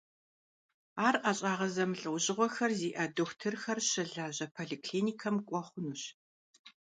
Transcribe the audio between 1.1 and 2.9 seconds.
ӀэщӀагъэ зэмылӀэужьыгъуэхэр